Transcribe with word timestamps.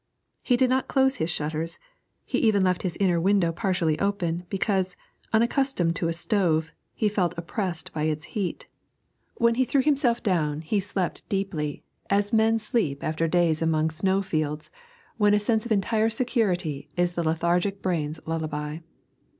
He 0.41 0.57
did 0.57 0.71
not 0.71 0.87
close 0.87 1.17
his 1.17 1.29
shutters, 1.29 1.77
he 2.25 2.39
even 2.39 2.63
left 2.63 2.81
his 2.81 2.97
inner 2.97 3.21
window 3.21 3.51
partially 3.51 3.99
open, 3.99 4.47
because, 4.49 4.95
unaccustomed 5.31 5.95
to 5.97 6.07
a 6.07 6.13
stove, 6.13 6.71
he 6.95 7.07
felt 7.07 7.35
oppressed 7.37 7.93
by 7.93 8.05
its 8.05 8.23
heat. 8.23 8.65
When 9.35 9.53
he 9.53 9.63
threw 9.63 9.83
himself 9.83 10.23
down, 10.23 10.61
he 10.61 10.79
slept 10.79 11.29
deeply, 11.29 11.83
as 12.09 12.33
men 12.33 12.57
sleep 12.57 13.03
after 13.03 13.27
days 13.27 13.61
among 13.61 13.91
snowfields, 13.91 14.71
when 15.17 15.35
a 15.35 15.39
sense 15.39 15.67
of 15.67 15.71
entire 15.71 16.09
security 16.09 16.89
is 16.97 17.13
the 17.13 17.21
lethargic 17.21 17.83
brain's 17.83 18.19
lullaby. 18.25 18.79